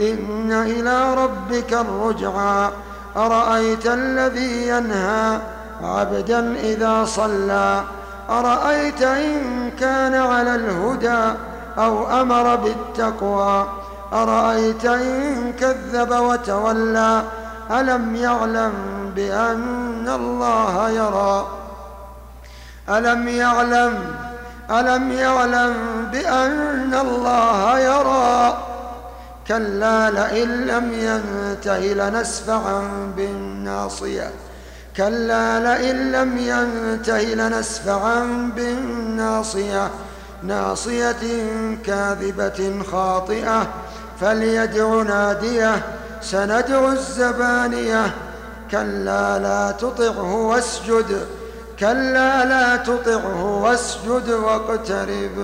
إن 0.00 0.52
إلى 0.52 1.14
ربك 1.14 1.72
الرجعى. 1.72 2.70
أرأيت 3.16 3.86
الذي 3.86 4.68
ينهى 4.68 5.38
عبدا 5.82 6.54
إذا 6.54 7.04
صلى؟ 7.04 7.82
أرأيت 8.30 9.02
إن 9.02 9.70
كان 9.80 10.14
على 10.14 10.54
الهدى 10.54 11.38
أو 11.78 12.20
أمر 12.20 12.56
بالتقوى؟ 12.56 13.66
أرأيت 14.12 14.84
إن 14.84 15.52
كذب 15.60 16.10
وتولى؟ 16.10 17.22
ألم 17.70 18.16
يعلم 18.16 18.72
بأن 19.16 20.08
الله 20.08 20.90
يرى؟ 20.90 21.46
ألم 22.88 23.28
يعلم؟ 23.28 23.94
ألم 24.70 25.12
يعلم 25.12 25.74
بأن 26.12 26.94
الله 26.94 27.78
يرى؟ 27.78 28.09
كلا 29.50 30.10
لئن 30.10 30.66
لم 30.66 30.92
ينته 30.92 31.78
لنسفعا 31.78 33.12
بالناصية. 33.16 34.30
كلا 34.96 35.60
لئن 35.60 36.12
لم 36.12 36.38
ينته 36.38 37.20
لنسفعا 37.20 38.50
بالناصية. 38.56 39.90
ناصية 40.42 41.16
كاذبة 41.86 42.82
خاطئة. 42.92 43.66
فليدع 44.20 45.02
ناديه. 45.02 45.82
سندع 46.22 46.92
الزبانية. 46.92 48.14
كلا 48.70 49.38
لا 49.38 49.70
تطعه 49.70 50.34
واسجد. 50.34 51.26
كلا 51.78 52.44
لا 52.44 52.76
تطعه 52.76 53.44
واسجد 53.62 54.30
واقترب. 54.30 55.38